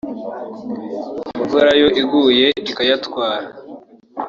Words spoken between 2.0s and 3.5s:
iguye ikayatwara